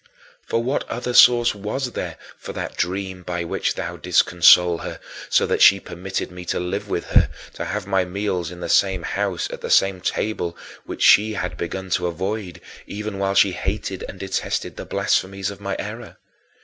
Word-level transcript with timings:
For 0.47 0.63
what 0.63 0.89
other 0.89 1.13
source 1.13 1.53
was 1.53 1.91
there 1.91 2.17
for 2.39 2.53
that 2.53 2.75
dream 2.75 3.21
by 3.21 3.43
which 3.43 3.75
thou 3.75 3.97
didst 3.97 4.25
console 4.25 4.79
her, 4.79 4.99
so 5.29 5.45
that 5.45 5.61
she 5.61 5.79
permitted 5.79 6.31
me 6.31 6.43
to 6.45 6.59
live 6.59 6.89
with 6.89 7.05
her, 7.11 7.29
to 7.53 7.65
have 7.65 7.85
my 7.85 8.03
meals 8.03 8.49
in 8.49 8.61
the 8.61 8.67
same 8.67 9.03
house 9.03 9.47
at 9.51 9.61
the 9.61 9.69
table 10.03 10.57
which 10.87 11.03
she 11.03 11.33
had 11.33 11.55
begun 11.55 11.91
to 11.91 12.07
avoid, 12.07 12.61
even 12.87 13.19
while 13.19 13.35
she 13.35 13.51
hated 13.51 14.03
and 14.09 14.19
detested 14.19 14.75
the 14.75 14.85
blasphemies 14.85 15.51
of 15.51 15.61
my 15.61 15.75
error? 15.77 16.17